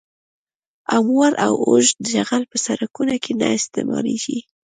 هموار 0.93 1.33
او 1.45 1.53
اوږد 1.69 1.97
جغل 2.11 2.43
په 2.51 2.57
سرکونو 2.65 3.15
کې 3.23 3.31
نه 3.39 3.47
استعمالیږي 3.57 4.39